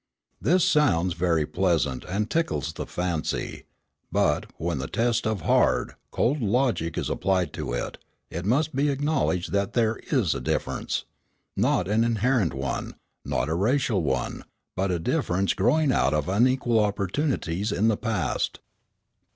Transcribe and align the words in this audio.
This 0.41 0.63
sounds 0.65 1.13
very 1.13 1.45
pleasant 1.45 2.05
and 2.05 2.27
tickles 2.27 2.73
the 2.73 2.87
fancy; 2.87 3.65
but, 4.11 4.47
when 4.57 4.79
the 4.79 4.87
test 4.87 5.27
of 5.27 5.41
hard, 5.41 5.93
cold 6.09 6.41
logic 6.41 6.97
is 6.97 7.07
applied 7.07 7.53
to 7.53 7.73
it, 7.73 7.99
it 8.31 8.43
must 8.43 8.75
be 8.75 8.89
acknowledged 8.89 9.51
that 9.51 9.73
there 9.73 9.97
is 10.09 10.33
a 10.33 10.41
difference, 10.41 11.05
not 11.55 11.87
an 11.87 12.03
inherent 12.03 12.55
one, 12.55 12.95
not 13.23 13.47
a 13.47 13.53
racial 13.53 14.01
one, 14.01 14.43
but 14.75 14.89
a 14.89 14.97
difference 14.97 15.53
growing 15.53 15.91
out 15.91 16.15
of 16.15 16.27
unequal 16.27 16.79
opportunities 16.79 17.71
in 17.71 17.87
the 17.87 17.95
past. 17.95 18.57